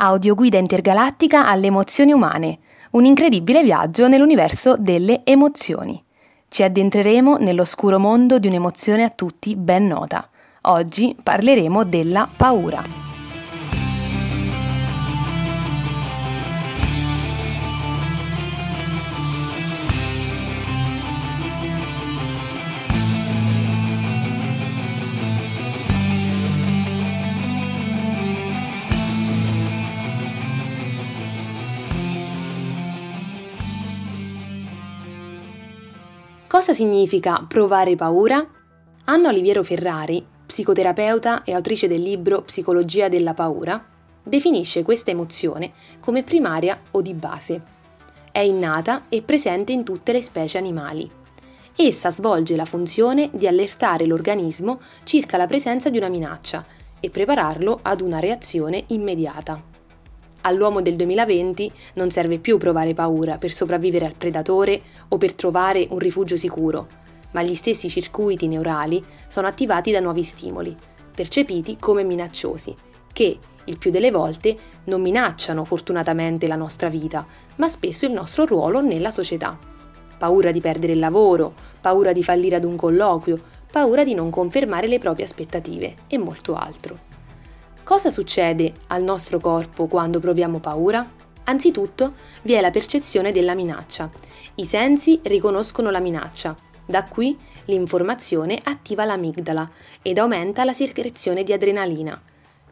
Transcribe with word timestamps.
Audioguida 0.00 0.58
intergalattica 0.58 1.48
alle 1.48 1.66
emozioni 1.66 2.12
umane, 2.12 2.58
un 2.92 3.04
incredibile 3.04 3.64
viaggio 3.64 4.06
nell'universo 4.06 4.76
delle 4.78 5.22
emozioni. 5.24 6.00
Ci 6.46 6.62
addentreremo 6.62 7.38
nell'oscuro 7.38 7.98
mondo 7.98 8.38
di 8.38 8.46
un'emozione 8.46 9.02
a 9.02 9.10
tutti 9.10 9.56
ben 9.56 9.88
nota. 9.88 10.28
Oggi 10.62 11.16
parleremo 11.20 11.82
della 11.82 12.28
paura. 12.34 13.07
Cosa 36.58 36.74
significa 36.74 37.44
provare 37.46 37.94
paura? 37.94 38.44
Anna 39.04 39.28
Oliviero 39.28 39.62
Ferrari, 39.62 40.26
psicoterapeuta 40.44 41.44
e 41.44 41.54
autrice 41.54 41.86
del 41.86 42.02
libro 42.02 42.42
Psicologia 42.42 43.08
della 43.08 43.32
paura, 43.32 43.80
definisce 44.24 44.82
questa 44.82 45.12
emozione 45.12 45.70
come 46.00 46.24
primaria 46.24 46.76
o 46.90 47.00
di 47.00 47.14
base. 47.14 47.62
È 48.32 48.40
innata 48.40 49.04
e 49.08 49.22
presente 49.22 49.70
in 49.70 49.84
tutte 49.84 50.10
le 50.10 50.20
specie 50.20 50.58
animali. 50.58 51.08
Essa 51.76 52.10
svolge 52.10 52.56
la 52.56 52.64
funzione 52.64 53.30
di 53.32 53.46
allertare 53.46 54.04
l'organismo 54.04 54.80
circa 55.04 55.36
la 55.36 55.46
presenza 55.46 55.90
di 55.90 55.98
una 55.98 56.08
minaccia 56.08 56.66
e 56.98 57.08
prepararlo 57.08 57.78
ad 57.82 58.00
una 58.00 58.18
reazione 58.18 58.82
immediata 58.88 59.77
all'uomo 60.48 60.80
del 60.80 60.96
2020 60.96 61.70
non 61.94 62.10
serve 62.10 62.38
più 62.38 62.58
provare 62.58 62.94
paura 62.94 63.36
per 63.36 63.52
sopravvivere 63.52 64.06
al 64.06 64.14
predatore 64.16 64.80
o 65.08 65.16
per 65.16 65.34
trovare 65.34 65.86
un 65.90 65.98
rifugio 65.98 66.36
sicuro, 66.36 66.86
ma 67.32 67.42
gli 67.42 67.54
stessi 67.54 67.88
circuiti 67.88 68.48
neurali 68.48 69.04
sono 69.28 69.46
attivati 69.46 69.92
da 69.92 70.00
nuovi 70.00 70.22
stimoli, 70.22 70.74
percepiti 71.14 71.76
come 71.78 72.04
minacciosi, 72.04 72.74
che, 73.12 73.38
il 73.64 73.78
più 73.78 73.90
delle 73.90 74.10
volte, 74.10 74.56
non 74.84 75.02
minacciano 75.02 75.64
fortunatamente 75.64 76.46
la 76.46 76.56
nostra 76.56 76.88
vita, 76.88 77.26
ma 77.56 77.68
spesso 77.68 78.06
il 78.06 78.12
nostro 78.12 78.46
ruolo 78.46 78.80
nella 78.80 79.10
società. 79.10 79.58
Paura 80.16 80.50
di 80.50 80.60
perdere 80.60 80.94
il 80.94 80.98
lavoro, 80.98 81.52
paura 81.80 82.12
di 82.12 82.22
fallire 82.22 82.56
ad 82.56 82.64
un 82.64 82.76
colloquio, 82.76 83.40
paura 83.70 84.04
di 84.04 84.14
non 84.14 84.30
confermare 84.30 84.88
le 84.88 84.98
proprie 84.98 85.26
aspettative 85.26 85.94
e 86.06 86.18
molto 86.18 86.54
altro. 86.54 87.07
Cosa 87.88 88.10
succede 88.10 88.74
al 88.88 89.02
nostro 89.02 89.40
corpo 89.40 89.86
quando 89.86 90.20
proviamo 90.20 90.60
paura? 90.60 91.10
Anzitutto 91.44 92.16
vi 92.42 92.52
è 92.52 92.60
la 92.60 92.68
percezione 92.68 93.32
della 93.32 93.54
minaccia. 93.54 94.10
I 94.56 94.66
sensi 94.66 95.20
riconoscono 95.22 95.88
la 95.88 95.98
minaccia. 95.98 96.54
Da 96.84 97.04
qui 97.04 97.34
l'informazione 97.64 98.60
attiva 98.62 99.06
l'amigdala 99.06 99.70
ed 100.02 100.18
aumenta 100.18 100.64
la 100.64 100.74
secrezione 100.74 101.44
di 101.44 101.54
adrenalina. 101.54 102.20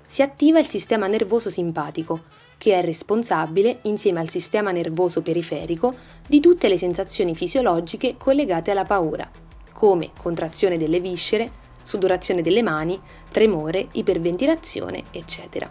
Si 0.06 0.20
attiva 0.20 0.58
il 0.58 0.66
sistema 0.66 1.06
nervoso 1.06 1.48
simpatico, 1.48 2.24
che 2.58 2.74
è 2.74 2.84
responsabile, 2.84 3.78
insieme 3.84 4.20
al 4.20 4.28
sistema 4.28 4.70
nervoso 4.70 5.22
periferico, 5.22 5.94
di 6.28 6.40
tutte 6.40 6.68
le 6.68 6.76
sensazioni 6.76 7.34
fisiologiche 7.34 8.16
collegate 8.18 8.70
alla 8.70 8.84
paura, 8.84 9.26
come 9.72 10.10
contrazione 10.14 10.76
delle 10.76 11.00
viscere, 11.00 11.64
sudorazione 11.86 12.42
delle 12.42 12.62
mani, 12.62 13.00
tremore, 13.30 13.86
iperventilazione, 13.92 15.04
eccetera. 15.12 15.68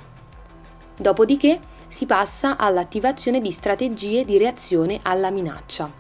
Dopodiché 0.98 1.60
si 1.90 2.06
passa 2.06 2.56
all'attivazione 2.58 3.42
di 3.42 3.52
strategie 3.52 4.24
di 4.24 4.38
reazione 4.38 5.00
alla 5.02 5.30
minaccia. 5.30 5.92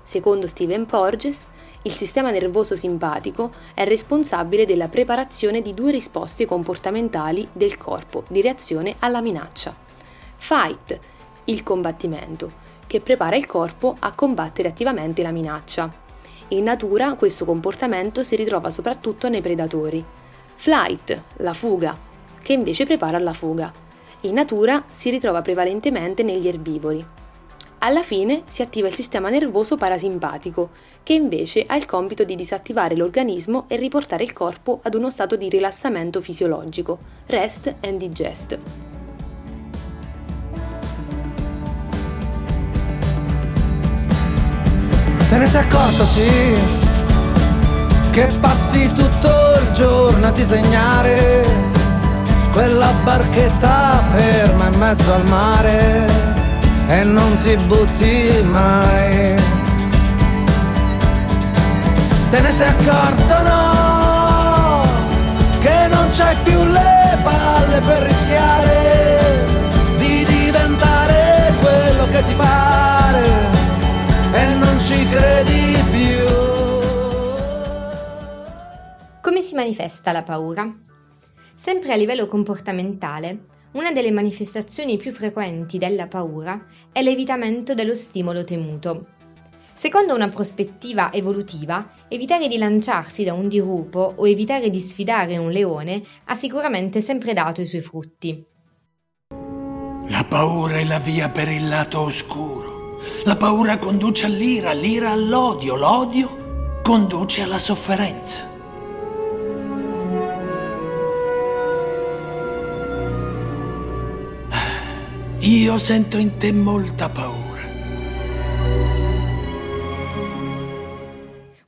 Secondo 0.00 0.46
Steven 0.46 0.86
Porges, 0.86 1.46
il 1.82 1.92
sistema 1.92 2.30
nervoso 2.30 2.76
simpatico 2.76 3.50
è 3.74 3.84
responsabile 3.84 4.64
della 4.64 4.88
preparazione 4.88 5.60
di 5.60 5.72
due 5.72 5.90
risposte 5.90 6.46
comportamentali 6.46 7.48
del 7.52 7.76
corpo 7.76 8.22
di 8.28 8.40
reazione 8.40 8.94
alla 9.00 9.20
minaccia. 9.20 9.74
Fight, 10.36 10.98
il 11.46 11.62
combattimento, 11.64 12.62
che 12.86 13.00
prepara 13.00 13.34
il 13.34 13.46
corpo 13.46 13.96
a 13.98 14.12
combattere 14.12 14.68
attivamente 14.68 15.22
la 15.22 15.32
minaccia, 15.32 16.03
in 16.48 16.64
natura 16.64 17.14
questo 17.14 17.44
comportamento 17.44 18.22
si 18.22 18.36
ritrova 18.36 18.70
soprattutto 18.70 19.28
nei 19.28 19.40
predatori. 19.40 20.04
Flight, 20.54 21.22
la 21.38 21.54
fuga, 21.54 21.96
che 22.42 22.52
invece 22.52 22.84
prepara 22.84 23.16
alla 23.16 23.32
fuga. 23.32 23.72
In 24.20 24.34
natura 24.34 24.84
si 24.90 25.10
ritrova 25.10 25.42
prevalentemente 25.42 26.22
negli 26.22 26.46
erbivori. 26.46 27.04
Alla 27.78 28.02
fine 28.02 28.44
si 28.48 28.62
attiva 28.62 28.88
il 28.88 28.94
sistema 28.94 29.28
nervoso 29.28 29.76
parasimpatico, 29.76 30.70
che 31.02 31.12
invece 31.12 31.64
ha 31.66 31.76
il 31.76 31.84
compito 31.84 32.24
di 32.24 32.34
disattivare 32.34 32.96
l'organismo 32.96 33.64
e 33.68 33.76
riportare 33.76 34.22
il 34.22 34.32
corpo 34.32 34.80
ad 34.82 34.94
uno 34.94 35.10
stato 35.10 35.36
di 35.36 35.50
rilassamento 35.50 36.22
fisiologico, 36.22 36.98
rest 37.26 37.74
and 37.80 37.98
digest. 37.98 38.58
Te 45.34 45.40
ne 45.40 45.48
sei 45.48 45.62
accorto, 45.62 46.06
sì, 46.06 46.56
che 48.12 48.26
passi 48.40 48.86
tutto 48.92 49.28
il 49.60 49.72
giorno 49.72 50.28
a 50.28 50.30
disegnare 50.30 51.44
quella 52.52 52.92
barchetta 53.02 54.00
ferma 54.12 54.68
in 54.68 54.78
mezzo 54.78 55.12
al 55.12 55.24
mare 55.24 56.06
e 56.86 57.02
non 57.02 57.36
ti 57.38 57.56
butti 57.56 58.30
mai. 58.44 59.34
Te 62.30 62.40
ne 62.40 62.50
sei 62.52 62.68
accorto, 62.68 63.42
no, 63.42 64.82
che 65.58 65.88
non 65.90 66.10
c'hai 66.16 66.36
più 66.44 66.62
le 66.62 67.18
palle 67.24 67.80
per 67.80 68.02
rischiare 68.02 69.46
di 69.96 70.24
diventare 70.26 71.52
quello 71.60 72.06
che 72.12 72.24
ti 72.24 72.34
pare 72.34 73.03
ci 74.94 75.04
credi 75.06 75.72
più. 75.90 76.24
Come 79.20 79.42
si 79.42 79.54
manifesta 79.54 80.12
la 80.12 80.22
paura? 80.22 80.72
Sempre 81.56 81.92
a 81.92 81.96
livello 81.96 82.28
comportamentale, 82.28 83.46
una 83.72 83.90
delle 83.90 84.12
manifestazioni 84.12 84.96
più 84.96 85.12
frequenti 85.12 85.78
della 85.78 86.06
paura 86.06 86.64
è 86.92 87.02
l'evitamento 87.02 87.74
dello 87.74 87.96
stimolo 87.96 88.44
temuto. 88.44 89.06
Secondo 89.74 90.14
una 90.14 90.28
prospettiva 90.28 91.12
evolutiva, 91.12 91.90
evitare 92.08 92.46
di 92.46 92.56
lanciarsi 92.56 93.24
da 93.24 93.32
un 93.32 93.48
dirupo 93.48 94.14
o 94.16 94.28
evitare 94.28 94.70
di 94.70 94.80
sfidare 94.80 95.36
un 95.36 95.50
leone 95.50 96.02
ha 96.26 96.36
sicuramente 96.36 97.00
sempre 97.00 97.32
dato 97.32 97.60
i 97.60 97.66
suoi 97.66 97.80
frutti. 97.82 98.46
La 100.06 100.24
paura 100.28 100.76
è 100.78 100.84
la 100.84 101.00
via 101.00 101.28
per 101.28 101.48
il 101.48 101.68
lato 101.68 102.00
oscuro. 102.00 102.63
La 103.24 103.36
paura 103.36 103.78
conduce 103.78 104.26
all'ira, 104.26 104.72
l'ira 104.72 105.10
all'odio, 105.10 105.76
l'odio 105.76 106.80
conduce 106.82 107.42
alla 107.42 107.58
sofferenza. 107.58 108.52
Io 115.38 115.78
sento 115.78 116.16
in 116.16 116.36
te 116.38 116.52
molta 116.52 117.08
paura. 117.08 117.62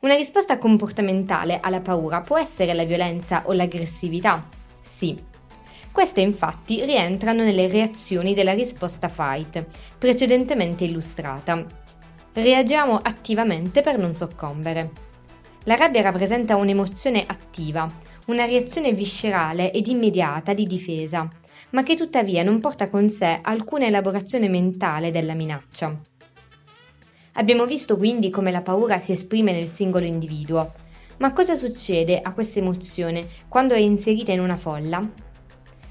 Una 0.01 0.15
risposta 0.15 0.57
comportamentale 0.59 1.59
alla 1.61 1.81
paura 1.81 2.21
può 2.21 2.39
essere 2.39 2.73
la 2.75 2.85
violenza 2.85 3.43
o 3.47 3.53
l'aggressività? 3.53 4.47
Sì, 4.81 5.19
queste 5.97 6.21
infatti 6.21 6.85
rientrano 6.85 7.43
nelle 7.43 7.69
reazioni 7.69 8.35
della 8.35 8.53
risposta 8.53 9.09
fight, 9.09 9.65
precedentemente 9.97 10.85
illustrata. 10.85 11.65
Reagiamo 12.35 12.99
attivamente 12.99 13.81
per 13.81 13.97
non 13.97 14.15
soccombere. 14.15 14.91
La 15.65 15.75
rabbia 15.75 16.03
rappresenta 16.03 16.57
un'emozione 16.57 17.25
attiva, 17.27 17.91
una 18.27 18.45
reazione 18.45 18.93
viscerale 18.93 19.73
ed 19.73 19.87
immediata 19.87 20.53
di 20.53 20.67
difesa, 20.67 21.27
ma 21.71 21.83
che 21.83 21.97
tuttavia 21.97 22.43
non 22.43 22.61
porta 22.61 22.91
con 22.91 23.09
sé 23.09 23.39
alcuna 23.41 23.87
elaborazione 23.87 24.51
mentale 24.51 25.11
della 25.11 25.33
minaccia. 25.33 25.99
Abbiamo 27.33 27.65
visto 27.65 27.97
quindi 27.97 28.29
come 28.29 28.51
la 28.51 28.61
paura 28.61 29.01
si 29.01 29.13
esprime 29.13 29.53
nel 29.53 29.69
singolo 29.69 30.05
individuo, 30.05 30.75
ma 31.21 31.33
cosa 31.33 31.55
succede 31.55 32.21
a 32.21 32.35
questa 32.35 32.59
emozione 32.59 33.27
quando 33.49 33.73
è 33.73 33.79
inserita 33.79 34.33
in 34.33 34.41
una 34.41 34.59
folla? 34.59 35.25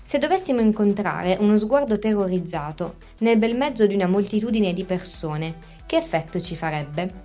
Se 0.08 0.20
dovessimo 0.20 0.62
incontrare 0.62 1.36
uno 1.40 1.58
sguardo 1.58 1.98
terrorizzato 1.98 2.98
nel 3.22 3.40
bel 3.40 3.56
mezzo 3.56 3.88
di 3.88 3.96
una 3.96 4.06
moltitudine 4.06 4.72
di 4.72 4.84
persone, 4.84 5.56
che 5.88 5.98
effetto 5.98 6.40
ci 6.40 6.56
farebbe? 6.56 7.24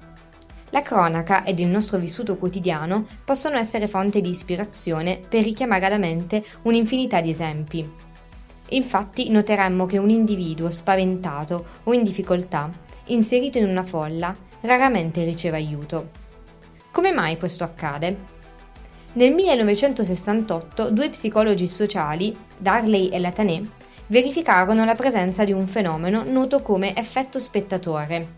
La 0.71 0.81
cronaca 0.81 1.45
ed 1.45 1.59
il 1.59 1.67
nostro 1.67 1.99
vissuto 1.99 2.39
quotidiano 2.39 3.05
possono 3.23 3.59
essere 3.59 3.87
fonte 3.87 4.23
di 4.23 4.31
ispirazione 4.31 5.21
per 5.29 5.43
richiamare 5.43 5.85
alla 5.85 5.99
mente 5.99 6.43
un'infinità 6.63 7.21
di 7.21 7.29
esempi. 7.29 7.87
Infatti 8.71 9.29
noteremmo 9.29 9.85
che 9.85 9.99
un 9.99 10.09
individuo 10.09 10.71
spaventato 10.71 11.67
o 11.85 11.93
in 11.93 12.03
difficoltà, 12.03 12.73
inserito 13.09 13.59
in 13.59 13.69
una 13.69 13.85
folla, 13.85 14.35
raramente 14.63 15.23
riceve 15.23 15.59
aiuto. 15.59 16.09
Come 16.93 17.13
mai 17.13 17.37
questo 17.37 17.63
accade? 17.63 18.40
Nel 19.13 19.33
1968 19.33 20.91
due 20.91 21.11
psicologi 21.11 21.67
sociali, 21.67 22.37
Darley 22.57 23.09
e 23.09 23.19
Latané, 23.19 23.61
verificarono 24.07 24.85
la 24.85 24.95
presenza 24.95 25.43
di 25.43 25.51
un 25.51 25.67
fenomeno 25.67 26.23
noto 26.25 26.63
come 26.63 26.95
effetto 26.97 27.41
spettatore, 27.41 28.35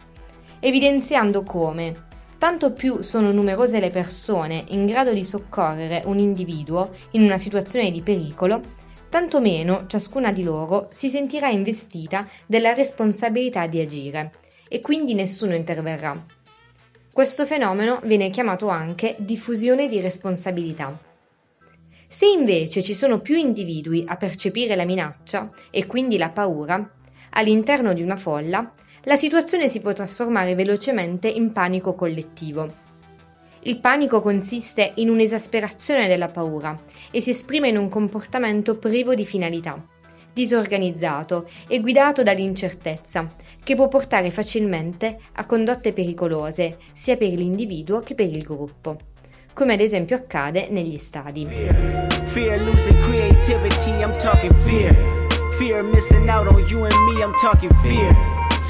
evidenziando 0.61 1.43
come 1.43 2.07
tanto 2.39 2.73
più 2.73 3.03
sono 3.03 3.33
numerose 3.33 3.81
le 3.81 3.91
persone 3.91 4.65
in 4.69 4.87
grado 4.87 5.13
di 5.13 5.23
soccorrere 5.23 6.03
un 6.07 6.19
individuo 6.19 6.89
in 7.11 7.23
una 7.23 7.37
situazione 7.37 7.91
di 7.91 8.01
pericolo, 8.01 8.63
tanto 9.11 9.43
meno 9.43 9.85
ciascuna 9.87 10.33
di 10.33 10.43
loro 10.43 10.89
si 10.91 11.11
sentirà 11.11 11.51
investita 11.51 12.27
della 12.47 12.73
responsabilità 12.73 13.67
di 13.67 13.79
agire 13.79 14.33
e 14.69 14.81
quindi 14.81 15.13
nessuno 15.13 15.55
interverrà. 15.55 16.41
Questo 17.13 17.45
fenomeno 17.45 18.01
viene 18.05 18.31
chiamato 18.31 18.69
anche 18.69 19.17
diffusione 19.19 19.87
di 19.87 20.01
responsabilità. 20.01 20.99
Se 22.09 22.25
invece 22.25 22.81
ci 22.81 22.95
sono 22.95 23.21
più 23.21 23.37
individui 23.37 24.03
a 24.07 24.17
percepire 24.17 24.77
la 24.77 24.87
minaccia 24.87 25.51
e 25.71 25.85
quindi 25.85 26.17
la 26.17 26.31
paura, 26.31 26.91
all'interno 27.33 27.93
di 27.93 28.01
una 28.01 28.17
folla, 28.17 28.73
la 29.03 29.17
situazione 29.17 29.69
si 29.69 29.81
può 29.81 29.93
trasformare 29.93 30.55
velocemente 30.55 31.29
in 31.29 31.53
panico 31.53 31.95
collettivo. 31.95 32.73
Il 33.65 33.79
panico 33.79 34.23
consiste 34.23 34.93
in 34.95 35.11
un'esasperazione 35.11 36.09
della 36.09 36.29
paura 36.29 36.81
e 37.11 37.21
si 37.21 37.29
esprime 37.29 37.69
in 37.69 37.77
un 37.77 37.91
comportamento 37.91 38.79
privo 38.79 39.15
di 39.15 39.27
finalità, 39.27 39.87
disorganizzato 40.33 41.49
e 41.69 41.81
guidato 41.81 42.23
dall'incertezza, 42.23 43.35
che 43.63 43.75
può 43.75 43.89
portare 43.89 44.31
facilmente 44.31 45.19
a 45.33 45.47
condotte 45.47 45.93
pericolose 45.93 46.79
sia 46.95 47.17
per 47.17 47.29
l'individuo 47.29 48.01
che 48.01 48.15
per 48.15 48.27
il 48.27 48.43
gruppo, 48.43 48.99
come 49.53 49.75
ad 49.75 49.81
esempio 49.81 50.17
accade 50.17 50.69
negli 50.71 50.99
stadi. 50.99 51.47
Fear 52.25 52.61
fear. 57.83 58.15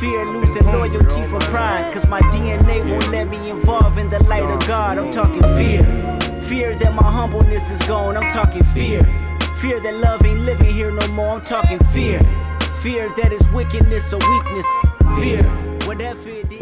Fear 0.00 0.26
losing 0.26 0.65
loyalty 0.65 1.25
for 1.26 1.38
pride, 1.44 1.93
cause 1.93 2.08
my 2.08 2.19
DNA 2.31 2.82
won't 2.91 3.08
let 3.11 3.29
me 3.29 3.50
involve 3.50 3.99
in 3.99 4.08
the 4.08 4.19
light 4.25 4.43
of 4.43 4.67
God, 4.67 4.99
I'm 4.99 5.12
talking 5.12 5.43
fear. 5.55 5.85
Fear 6.41 6.75
that 6.79 6.93
my 6.93 7.08
humbleness 7.08 7.70
is 7.70 7.79
gone, 7.87 8.17
I'm 8.17 8.29
talking 8.32 8.65
fear. 8.75 9.21
Fear 9.62 9.81
that 9.82 9.94
love 9.94 10.26
ain't 10.26 10.41
living 10.41 10.75
here 10.75 10.91
no 10.91 11.06
more, 11.12 11.38
I'm 11.38 11.44
talking 11.44 11.79
fear. 11.93 12.20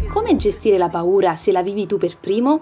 Come 0.09 0.37
gestire 0.37 0.77
la 0.77 0.91
paura 0.91 1.35
se 1.35 1.51
la 1.51 1.63
vivi 1.63 1.87
tu 1.87 1.97
per 1.97 2.19
primo? 2.19 2.61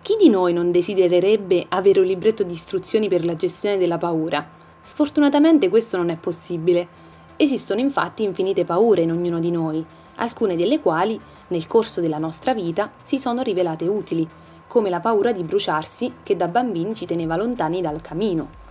Chi 0.00 0.16
di 0.18 0.30
noi 0.30 0.54
non 0.54 0.70
desidererebbe 0.70 1.66
avere 1.68 2.00
un 2.00 2.06
libretto 2.06 2.44
di 2.44 2.54
istruzioni 2.54 3.08
per 3.08 3.26
la 3.26 3.34
gestione 3.34 3.76
della 3.76 3.98
paura? 3.98 4.48
Sfortunatamente 4.80 5.68
questo 5.68 5.98
non 5.98 6.08
è 6.08 6.16
possibile. 6.16 6.88
Esistono 7.36 7.80
infatti 7.80 8.22
infinite 8.22 8.64
paure 8.64 9.02
in 9.02 9.12
ognuno 9.12 9.38
di 9.38 9.50
noi, 9.50 9.84
alcune 10.14 10.56
delle 10.56 10.80
quali, 10.80 11.20
nel 11.48 11.66
corso 11.66 12.00
della 12.00 12.16
nostra 12.16 12.54
vita, 12.54 12.90
si 13.02 13.18
sono 13.18 13.42
rivelate 13.42 13.86
utili, 13.86 14.26
come 14.66 14.88
la 14.88 15.00
paura 15.00 15.30
di 15.32 15.42
bruciarsi 15.42 16.14
che 16.22 16.36
da 16.36 16.48
bambini 16.48 16.94
ci 16.94 17.04
teneva 17.04 17.36
lontani 17.36 17.82
dal 17.82 18.00
camino. 18.00 18.62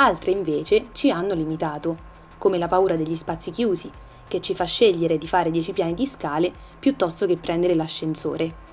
Altre 0.00 0.30
invece 0.30 0.86
ci 0.92 1.10
hanno 1.10 1.34
limitato, 1.34 1.96
come 2.38 2.56
la 2.56 2.68
paura 2.68 2.94
degli 2.94 3.16
spazi 3.16 3.50
chiusi, 3.50 3.90
che 4.28 4.40
ci 4.40 4.54
fa 4.54 4.64
scegliere 4.64 5.18
di 5.18 5.26
fare 5.26 5.50
10 5.50 5.72
piani 5.72 5.94
di 5.94 6.06
scale 6.06 6.52
piuttosto 6.78 7.26
che 7.26 7.36
prendere 7.36 7.74
l'ascensore. 7.74 8.66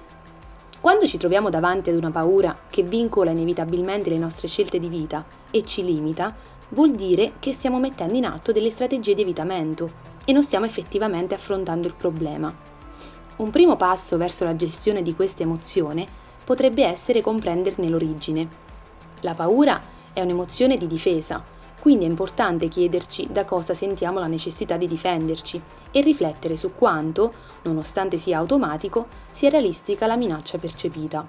Quando 0.79 1.07
ci 1.07 1.17
troviamo 1.17 1.49
davanti 1.49 1.89
ad 1.89 1.97
una 1.97 2.11
paura 2.11 2.55
che 2.69 2.83
vincola 2.83 3.31
inevitabilmente 3.31 4.11
le 4.11 4.19
nostre 4.19 4.47
scelte 4.47 4.77
di 4.77 4.87
vita 4.87 5.25
e 5.49 5.65
ci 5.65 5.83
limita, 5.83 6.35
vuol 6.69 6.91
dire 6.91 7.33
che 7.39 7.53
stiamo 7.53 7.79
mettendo 7.79 8.13
in 8.13 8.25
atto 8.25 8.51
delle 8.51 8.69
strategie 8.69 9.15
di 9.15 9.23
evitamento 9.23 9.91
e 10.25 10.31
non 10.31 10.43
stiamo 10.43 10.67
effettivamente 10.67 11.33
affrontando 11.33 11.87
il 11.87 11.95
problema. 11.95 12.53
Un 13.37 13.49
primo 13.49 13.75
passo 13.75 14.17
verso 14.17 14.43
la 14.43 14.55
gestione 14.55 15.01
di 15.01 15.15
questa 15.15 15.41
emozione 15.41 16.05
potrebbe 16.43 16.83
essere 16.85 17.21
comprenderne 17.21 17.89
l'origine. 17.89 18.47
La 19.21 19.33
paura 19.33 19.93
è 20.15 20.21
un'emozione 20.21 20.77
di 20.77 20.87
difesa, 20.87 21.43
quindi 21.79 22.05
è 22.05 22.07
importante 22.07 22.67
chiederci 22.67 23.27
da 23.31 23.45
cosa 23.45 23.75
sentiamo 23.75 24.17
la 24.17 24.25
necessità 24.25 24.77
di 24.77 24.87
difenderci 24.87 25.61
e 25.91 26.01
riflettere 26.01 26.55
su 26.55 26.73
quanto, 26.73 27.31
nonostante 27.63 28.17
sia 28.17 28.39
automatico, 28.39 29.07
sia 29.29 29.49
realistica 29.49 30.07
la 30.07 30.15
minaccia 30.15 30.57
percepita. 30.57 31.27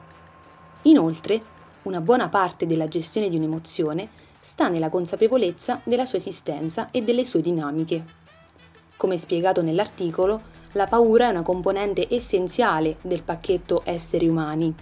Inoltre, 0.83 1.43
una 1.83 2.01
buona 2.01 2.29
parte 2.29 2.65
della 2.65 2.89
gestione 2.89 3.29
di 3.29 3.37
un'emozione 3.37 4.09
sta 4.41 4.69
nella 4.69 4.89
consapevolezza 4.89 5.81
della 5.85 6.07
sua 6.07 6.19
esistenza 6.19 6.91
e 6.91 7.03
delle 7.03 7.25
sue 7.25 7.43
dinamiche. 7.43 8.05
Come 8.97 9.19
spiegato 9.19 9.61
nell'articolo, 9.61 10.41
la 10.73 10.87
paura 10.87 11.27
è 11.27 11.31
una 11.33 11.43
componente 11.43 12.07
essenziale 12.09 12.97
del 13.03 13.23
pacchetto 13.23 13.83
esseri 13.85 14.27
umani. 14.27 14.73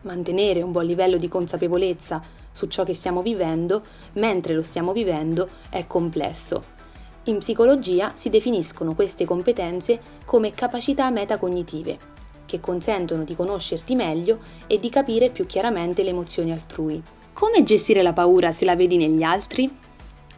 Mantenere 0.00 0.62
un 0.62 0.72
buon 0.72 0.86
livello 0.86 1.16
di 1.16 1.28
consapevolezza 1.28 2.39
su 2.50 2.66
ciò 2.66 2.84
che 2.84 2.94
stiamo 2.94 3.22
vivendo 3.22 3.82
mentre 4.14 4.54
lo 4.54 4.62
stiamo 4.62 4.92
vivendo 4.92 5.48
è 5.68 5.86
complesso. 5.86 6.78
In 7.24 7.38
psicologia 7.38 8.12
si 8.14 8.30
definiscono 8.30 8.94
queste 8.94 9.24
competenze 9.24 10.00
come 10.24 10.52
capacità 10.52 11.10
metacognitive, 11.10 11.98
che 12.46 12.60
consentono 12.60 13.24
di 13.24 13.36
conoscerti 13.36 13.94
meglio 13.94 14.38
e 14.66 14.78
di 14.78 14.88
capire 14.88 15.28
più 15.28 15.46
chiaramente 15.46 16.02
le 16.02 16.10
emozioni 16.10 16.50
altrui. 16.50 17.02
Come 17.32 17.62
gestire 17.62 18.02
la 18.02 18.12
paura 18.12 18.52
se 18.52 18.64
la 18.64 18.74
vedi 18.74 18.96
negli 18.96 19.22
altri? 19.22 19.70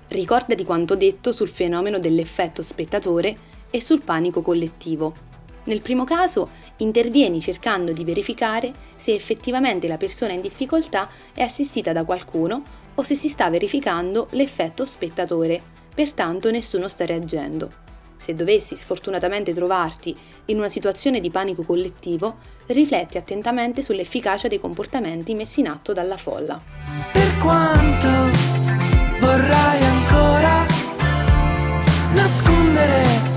Ricorda 0.08 0.54
di 0.54 0.64
quanto 0.64 0.94
detto 0.94 1.32
sul 1.32 1.48
fenomeno 1.48 1.98
dell'effetto 1.98 2.62
spettatore 2.62 3.50
e 3.70 3.80
sul 3.80 4.02
panico 4.02 4.42
collettivo. 4.42 5.31
Nel 5.64 5.80
primo 5.80 6.04
caso 6.04 6.48
intervieni 6.78 7.40
cercando 7.40 7.92
di 7.92 8.04
verificare 8.04 8.72
se 8.96 9.14
effettivamente 9.14 9.86
la 9.86 9.96
persona 9.96 10.32
in 10.32 10.40
difficoltà 10.40 11.08
è 11.32 11.42
assistita 11.42 11.92
da 11.92 12.04
qualcuno 12.04 12.62
o 12.94 13.02
se 13.02 13.14
si 13.14 13.28
sta 13.28 13.48
verificando 13.48 14.26
l'effetto 14.30 14.84
spettatore, 14.84 15.62
pertanto 15.94 16.50
nessuno 16.50 16.88
sta 16.88 17.06
reagendo. 17.06 17.80
Se 18.16 18.34
dovessi 18.34 18.76
sfortunatamente 18.76 19.52
trovarti 19.52 20.16
in 20.46 20.58
una 20.58 20.68
situazione 20.68 21.18
di 21.18 21.30
panico 21.30 21.62
collettivo, 21.62 22.36
rifletti 22.66 23.18
attentamente 23.18 23.82
sull'efficacia 23.82 24.48
dei 24.48 24.60
comportamenti 24.60 25.34
messi 25.34 25.60
in 25.60 25.68
atto 25.68 25.92
dalla 25.92 26.16
folla. 26.16 26.60
Per 27.12 27.38
quanto 27.38 28.08
vorrai 29.18 29.82
ancora 29.82 30.66
nascondere 32.14 33.31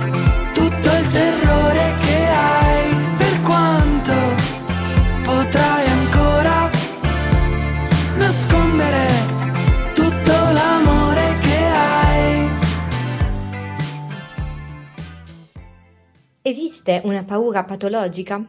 Esiste 16.88 17.08
una 17.08 17.24
paura 17.24 17.63
patologica? 17.63 18.46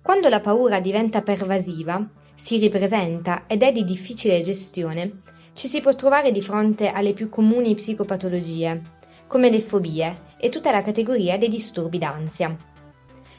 Quando 0.00 0.28
la 0.28 0.38
paura 0.38 0.78
diventa 0.78 1.22
pervasiva, 1.22 2.08
si 2.36 2.56
ripresenta 2.56 3.48
ed 3.48 3.62
è 3.62 3.72
di 3.72 3.82
difficile 3.82 4.42
gestione, 4.42 5.22
ci 5.52 5.66
si 5.66 5.80
può 5.80 5.92
trovare 5.96 6.30
di 6.30 6.40
fronte 6.40 6.86
alle 6.86 7.14
più 7.14 7.28
comuni 7.28 7.74
psicopatologie, 7.74 8.80
come 9.26 9.50
le 9.50 9.60
fobie 9.60 10.20
e 10.38 10.50
tutta 10.50 10.70
la 10.70 10.82
categoria 10.82 11.36
dei 11.36 11.48
disturbi 11.48 11.98
d'ansia. 11.98 12.56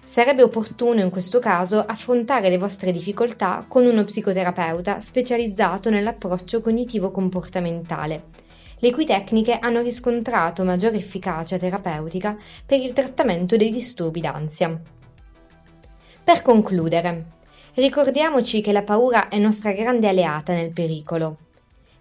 Sarebbe 0.03 0.43
opportuno 0.43 1.00
in 1.00 1.10
questo 1.10 1.39
caso 1.39 1.79
affrontare 1.79 2.50
le 2.50 2.57
vostre 2.57 2.91
difficoltà 2.91 3.63
con 3.69 3.86
uno 3.86 4.03
psicoterapeuta 4.03 5.00
specializzato 5.00 5.89
nell'approccio 5.89 6.60
cognitivo-comportamentale 6.60 8.24
le 8.84 8.92
cui 8.92 9.06
tecniche 9.06 9.60
hanno 9.60 9.80
riscontrato 9.80 10.66
maggiore 10.66 10.98
efficacia 10.98 11.58
terapeutica 11.58 12.36
per 12.66 12.82
il 12.82 12.92
trattamento 12.92 13.56
dei 13.56 13.72
disturbi 13.72 14.20
d'ansia. 14.20 14.78
Per 16.22 16.42
concludere, 16.42 17.25
ricordiamoci 17.75 18.60
che 18.60 18.74
la 18.74 18.82
paura 18.82 19.30
è 19.30 19.38
nostra 19.38 19.72
grande 19.72 20.10
alleata 20.10 20.52
nel 20.52 20.74
pericolo. 20.74 21.38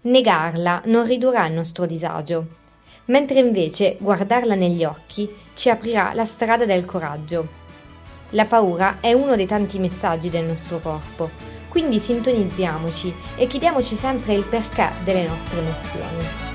Negarla 0.01 0.81
non 0.87 1.05
ridurrà 1.05 1.47
il 1.47 1.53
nostro 1.53 1.85
disagio, 1.85 2.47
mentre 3.05 3.39
invece 3.39 3.95
guardarla 3.97 4.55
negli 4.55 4.83
occhi 4.83 5.33
ci 5.53 5.69
aprirà 5.69 6.11
la 6.13 6.25
strada 6.25 6.65
del 6.65 6.83
coraggio. 6.83 7.61
La 8.31 8.43
paura 8.43 8.97
è 8.99 9.13
uno 9.13 9.37
dei 9.37 9.47
tanti 9.47 9.79
messaggi 9.79 10.29
del 10.29 10.43
nostro 10.43 10.79
corpo, 10.79 11.29
quindi 11.69 11.97
sintonizziamoci 11.97 13.13
e 13.37 13.47
chiediamoci 13.47 13.95
sempre 13.95 14.33
il 14.33 14.43
perché 14.43 14.89
delle 15.05 15.25
nostre 15.25 15.59
emozioni. 15.59 16.52